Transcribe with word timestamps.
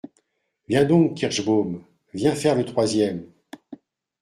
Viens 0.67 0.83
donc, 0.83 1.13
Kirschbaum, 1.13 1.83
viens 2.15 2.33
faire 2.35 2.55
le 2.55 2.65
troisième! 2.65 3.23